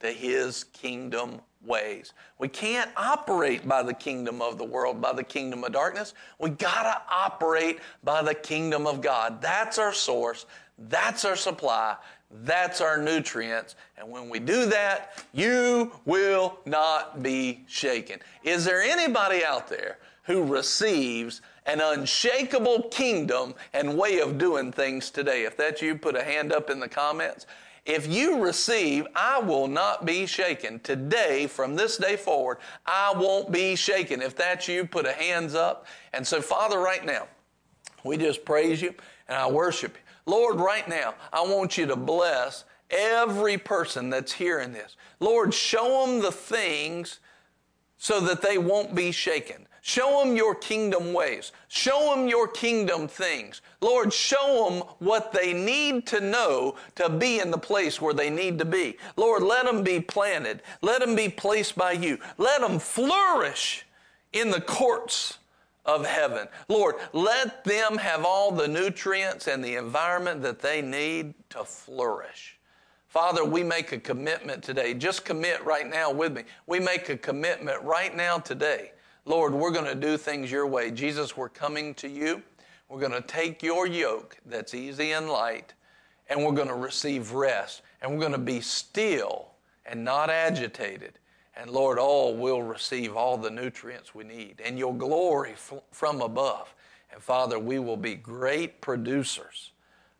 [0.01, 2.13] to his kingdom ways.
[2.39, 6.13] We can't operate by the kingdom of the world, by the kingdom of darkness.
[6.39, 9.41] We got to operate by the kingdom of God.
[9.41, 10.45] That's our source.
[10.89, 11.97] That's our supply.
[12.43, 13.75] That's our nutrients.
[13.97, 18.19] And when we do that, you will not be shaken.
[18.43, 25.11] Is there anybody out there who receives an unshakable kingdom and way of doing things
[25.11, 25.43] today?
[25.43, 27.45] If that's you, put a hand up in the comments.
[27.85, 30.79] If you receive, I will not be shaken.
[30.81, 34.21] Today, from this day forward, I won't be shaken.
[34.21, 35.87] If that's you, put a hands up.
[36.13, 37.27] And so, Father, right now,
[38.03, 38.93] we just praise you
[39.27, 40.31] and I worship you.
[40.31, 44.95] Lord, right now, I want you to bless every person that's hearing this.
[45.19, 47.19] Lord, show them the things
[47.97, 49.67] so that they won't be shaken.
[49.83, 51.51] Show them your kingdom ways.
[51.67, 53.61] Show them your kingdom things.
[53.81, 58.29] Lord, show them what they need to know to be in the place where they
[58.29, 58.97] need to be.
[59.17, 60.61] Lord, let them be planted.
[60.83, 62.19] Let them be placed by you.
[62.37, 63.87] Let them flourish
[64.33, 65.39] in the courts
[65.83, 66.47] of heaven.
[66.67, 72.59] Lord, let them have all the nutrients and the environment that they need to flourish.
[73.07, 74.93] Father, we make a commitment today.
[74.93, 76.43] Just commit right now with me.
[76.67, 78.91] We make a commitment right now today
[79.25, 80.89] Lord, we're going to do things your way.
[80.91, 82.41] Jesus, we're coming to you.
[82.89, 85.73] We're going to take your yoke that's easy and light,
[86.27, 87.83] and we're going to receive rest.
[88.01, 89.49] And we're going to be still
[89.85, 91.19] and not agitated.
[91.55, 96.21] And Lord, all will receive all the nutrients we need and your glory f- from
[96.21, 96.73] above.
[97.11, 99.71] And Father, we will be great producers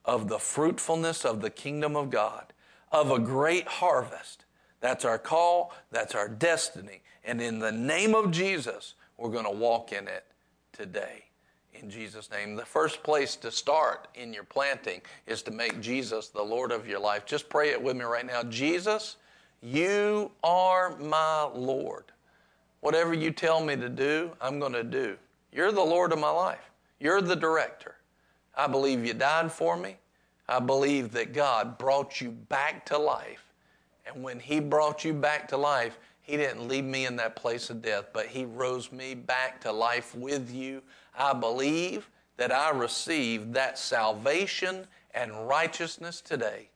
[0.05, 2.53] of the fruitfulness of the kingdom of God,
[2.91, 4.45] of a great harvest.
[4.81, 7.01] That's our call, that's our destiny.
[7.23, 10.25] And in the name of Jesus, we're going to walk in it
[10.73, 11.25] today.
[11.73, 12.55] In Jesus' name.
[12.55, 16.87] The first place to start in your planting is to make Jesus the Lord of
[16.87, 17.25] your life.
[17.25, 18.43] Just pray it with me right now.
[18.43, 19.17] Jesus,
[19.61, 22.05] you are my Lord.
[22.81, 25.17] Whatever you tell me to do, I'm going to do.
[25.51, 26.71] You're the Lord of my life.
[26.99, 27.95] You're the director.
[28.55, 29.97] I believe you died for me.
[30.49, 33.45] I believe that God brought you back to life.
[34.05, 35.97] And when He brought you back to life,
[36.31, 39.71] he didn't leave me in that place of death, but He rose me back to
[39.73, 40.81] life with you.
[41.13, 46.69] I believe that I received that salvation and righteousness today.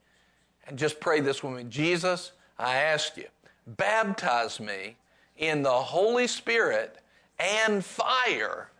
[0.67, 3.27] And just pray this with me Jesus, I ask you,
[3.65, 4.97] baptize me
[5.37, 6.97] in the Holy Spirit
[7.39, 8.71] and fire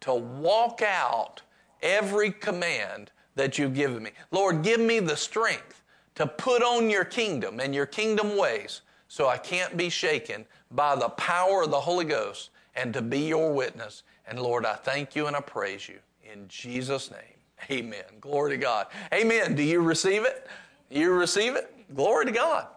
[0.00, 1.42] to walk out
[1.82, 4.12] every command that you've given me.
[4.30, 5.82] Lord, give me the strength
[6.14, 8.80] to put on your kingdom and your kingdom ways
[9.12, 13.28] so I can't be shaken by the power of the Holy Ghost and to be
[13.28, 14.04] your witness.
[14.26, 15.98] And Lord, I thank you and I praise you
[16.32, 17.20] in Jesus' name.
[17.70, 18.04] Amen.
[18.22, 18.86] Glory to God.
[19.12, 19.54] Amen.
[19.54, 20.46] Do you receive it?
[20.88, 21.74] You receive it?
[21.94, 22.68] Glory to God.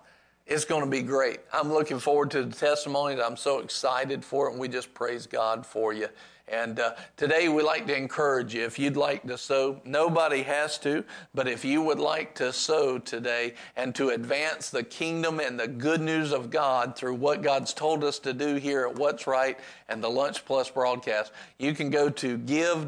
[0.45, 1.39] It's going to be great.
[1.53, 3.21] I'm looking forward to the testimonies.
[3.23, 6.09] I'm so excited for it, and we just praise God for you.
[6.47, 8.63] And uh, today we like to encourage you.
[8.65, 12.99] If you'd like to sow, nobody has to, but if you would like to sow
[12.99, 17.73] today and to advance the kingdom and the good news of God through what God's
[17.73, 19.57] told us to do here at What's Right
[19.89, 22.85] and the Lunch Plus broadcast, you can go to giveww.org.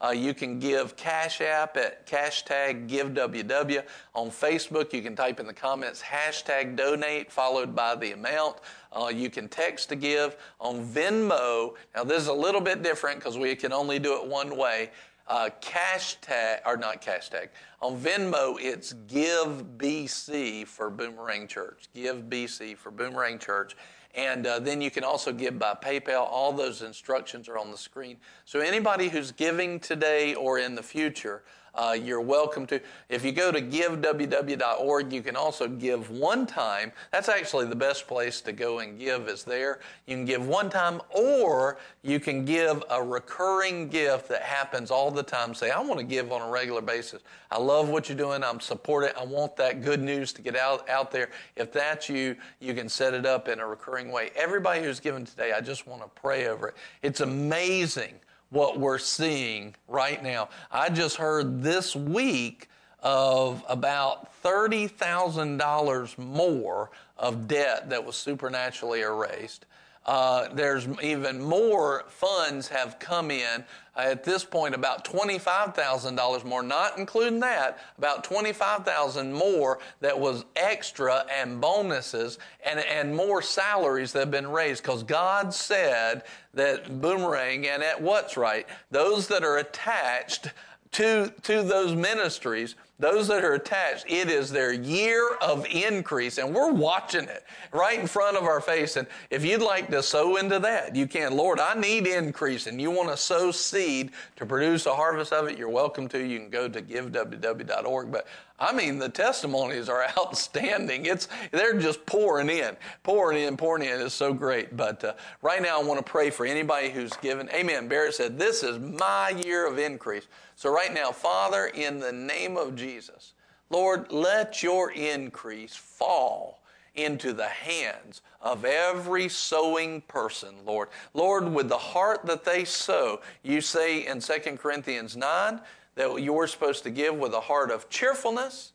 [0.00, 3.82] Uh, you can give Cash App at hashtag GiveWW.
[4.14, 8.58] On Facebook, you can type in the comments hashtag donate followed by the amount.
[8.92, 11.74] Uh, you can text to give on Venmo.
[11.94, 14.90] Now, this is a little bit different because we can only do it one way.
[15.26, 17.50] Uh, cash tag, or not cash tag.
[17.82, 21.88] On Venmo, it's Give BC for Boomerang Church.
[21.94, 23.76] Give BC for Boomerang Church.
[24.14, 26.20] And uh, then you can also give by PayPal.
[26.20, 28.16] All those instructions are on the screen.
[28.44, 31.42] So anybody who's giving today or in the future,
[31.78, 32.80] uh, you're welcome to.
[33.08, 36.90] If you go to giveww.org, you can also give one time.
[37.12, 39.78] That's actually the best place to go and give is there.
[40.06, 45.12] You can give one time or you can give a recurring gift that happens all
[45.12, 45.54] the time.
[45.54, 47.22] Say, I want to give on a regular basis.
[47.52, 48.42] I love what you're doing.
[48.42, 49.10] I'm supporting.
[49.16, 51.30] I want that good news to get out, out there.
[51.54, 54.30] If that's you, you can set it up in a recurring way.
[54.34, 56.74] Everybody who's given today, I just want to pray over it.
[57.02, 58.14] It's amazing
[58.50, 60.48] what we're seeing right now.
[60.70, 62.68] I just heard this week
[63.00, 69.66] of about $30,000 more of debt that was supernaturally erased.
[70.08, 73.62] Uh, there's even more funds have come in.
[73.94, 80.46] Uh, at this point, about $25,000 more, not including that, about 25,000 more that was
[80.56, 86.22] extra and bonuses and, and more salaries that have been raised because God said
[86.54, 90.48] that Boomerang and at What's Right, those that are attached
[90.92, 96.52] to, to those ministries those that are attached, it is their year of increase, and
[96.52, 98.96] we're watching it right in front of our face.
[98.96, 101.36] And if you'd like to sow into that, you can.
[101.36, 105.46] Lord, I need increase, and you want to sow seed to produce a harvest of
[105.46, 106.18] it, you're welcome to.
[106.18, 108.10] You can go to giveww.org.
[108.10, 108.26] But
[108.58, 111.06] I mean, the testimonies are outstanding.
[111.06, 114.00] It's they're just pouring in, pouring in, pouring in.
[114.00, 114.76] It's so great.
[114.76, 117.48] But uh, right now, I want to pray for anybody who's given.
[117.50, 117.86] Amen.
[117.86, 120.26] Barrett said, "This is my year of increase."
[120.58, 123.34] So, right now, Father, in the name of Jesus,
[123.70, 126.58] Lord, let your increase fall
[126.96, 130.88] into the hands of every sowing person, Lord.
[131.14, 135.60] Lord, with the heart that they sow, you say in 2 Corinthians 9
[135.94, 138.72] that you're supposed to give with a heart of cheerfulness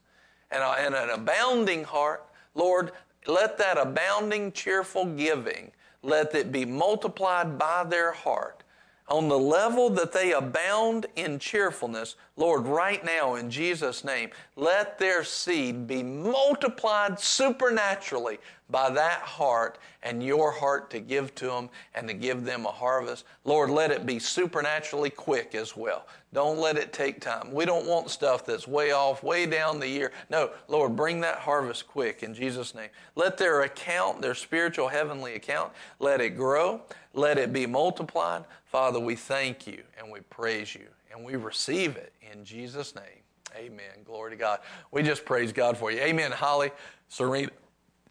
[0.51, 2.25] and, a, and an abounding heart.
[2.55, 2.93] Lord,
[3.27, 8.62] let that abounding, cheerful giving, let it be multiplied by their heart
[9.13, 14.97] on the level that they abound in cheerfulness, Lord, right now in Jesus' name, let
[14.97, 18.39] their seed be multiplied supernaturally
[18.73, 22.71] by that heart and your heart to give to them and to give them a
[22.71, 23.23] harvest.
[23.45, 26.07] Lord, let it be supernaturally quick as well.
[26.33, 27.53] Don't let it take time.
[27.53, 30.11] We don't want stuff that's way off, way down the year.
[30.31, 32.89] No, Lord, bring that harvest quick in Jesus' name.
[33.15, 36.81] Let their account, their spiritual heavenly account, let it grow.
[37.13, 38.43] Let it be multiplied.
[38.65, 43.05] Father, we thank you and we praise you and we receive it in Jesus' name.
[43.55, 44.03] Amen.
[44.03, 44.61] Glory to God.
[44.89, 45.99] We just praise God for you.
[45.99, 46.31] Amen.
[46.31, 46.71] Holly,
[47.07, 47.51] Serena,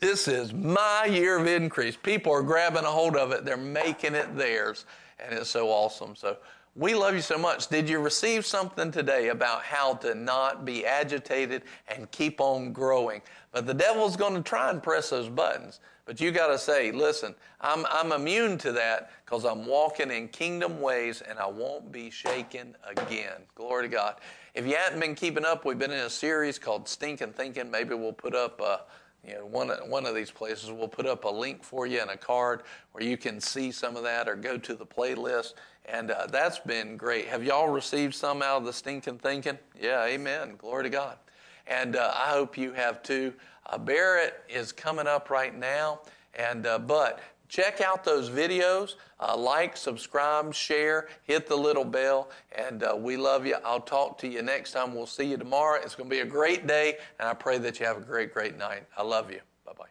[0.02, 1.96] this is my year of increase.
[1.96, 4.84] People are grabbing a hold of it, they're making it theirs,
[5.18, 6.16] and it's so awesome.
[6.16, 6.36] So,
[6.74, 7.68] we love you so much.
[7.68, 13.20] Did you receive something today about how to not be agitated and keep on growing?
[13.52, 15.80] But the devil's going to try and press those buttons.
[16.06, 20.28] But you got to say, listen, I'm, I'm immune to that because I'm walking in
[20.28, 23.42] kingdom ways and I won't be shaken again.
[23.54, 24.16] Glory to God.
[24.54, 27.70] If you haven't been keeping up, we've been in a series called Stinking Thinking.
[27.70, 28.80] Maybe we'll put up a,
[29.26, 32.10] you know, one, one of these places, we'll put up a link for you and
[32.10, 35.54] a card where you can see some of that or go to the playlist.
[35.84, 37.28] And uh, that's been great.
[37.28, 39.58] Have y'all received some out of the Stinking Thinking?
[39.80, 40.56] Yeah, amen.
[40.58, 41.18] Glory to God.
[41.66, 43.32] And uh, I hope you have too.
[43.66, 46.00] Uh, Barrett is coming up right now,
[46.34, 47.20] and uh, but
[47.52, 48.94] check out those videos.
[49.20, 53.56] Uh, like, subscribe, share, hit the little bell, and uh, we love you.
[53.62, 54.94] I'll talk to you next time.
[54.94, 55.78] We'll see you tomorrow.
[55.82, 58.32] It's going to be a great day, and I pray that you have a great,
[58.32, 58.84] great night.
[58.96, 59.40] I love you.
[59.66, 59.84] Bye bye.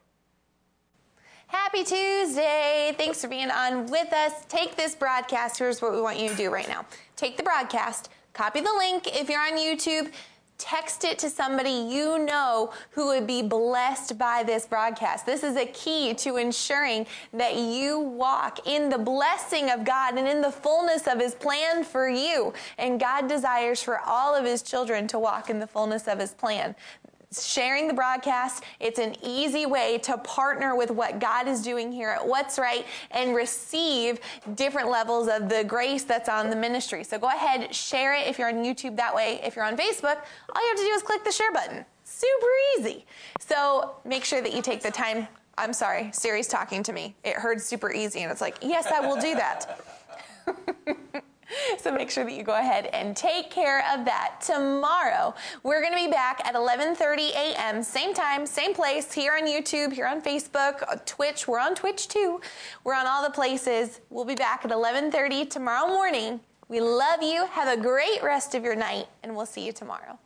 [1.45, 2.95] Happy Tuesday.
[2.97, 4.43] Thanks for being on with us.
[4.49, 5.59] Take this broadcast.
[5.59, 6.85] Here's what we want you to do right now
[7.15, 9.07] take the broadcast Copy the link.
[9.07, 10.09] If you're on YouTube,
[10.61, 15.25] text it to somebody you know who would be blessed by this broadcast.
[15.25, 20.27] This is a key to ensuring that you walk in the blessing of God and
[20.27, 22.53] in the fullness of His plan for you.
[22.77, 26.31] And God desires for all of His children to walk in the fullness of His
[26.31, 26.75] plan
[27.39, 28.63] sharing the broadcast.
[28.79, 32.85] It's an easy way to partner with what God is doing here at What's Right
[33.11, 34.19] and receive
[34.55, 37.03] different levels of the grace that's on the ministry.
[37.03, 39.39] So go ahead, share it if you're on YouTube that way.
[39.43, 40.17] If you're on Facebook,
[40.53, 41.85] all you have to do is click the share button.
[42.03, 43.05] Super easy.
[43.39, 45.27] So make sure that you take the time.
[45.57, 47.15] I'm sorry, Siri's talking to me.
[47.23, 49.81] It heard super easy, and it's like, yes, I will do that.
[51.77, 54.41] so make sure that you go ahead and take care of that.
[54.41, 55.33] Tomorrow,
[55.63, 57.83] we're going to be back at 11:30 a.m.
[57.83, 61.47] same time, same place here on YouTube, here on Facebook, Twitch.
[61.47, 62.41] We're on Twitch too.
[62.83, 64.01] We're on all the places.
[64.09, 66.39] We'll be back at 11:30 tomorrow morning.
[66.67, 67.45] We love you.
[67.47, 70.17] Have a great rest of your night, and we'll see you tomorrow.